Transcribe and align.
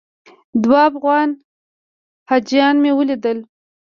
دوه 0.63 0.79
افغان 0.89 1.29
حاجیان 2.29 2.75
مې 2.83 2.91
ولیدل. 2.95 3.37